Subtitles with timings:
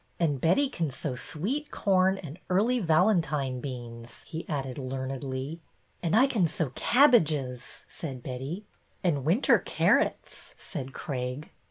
[0.19, 5.59] "And Betty can sow sweet corn and Early Valentine beans," he added learnedly."
[6.01, 8.65] And I can sow cabbages," said Betty."
[9.03, 11.51] And winter carrots," said Craig.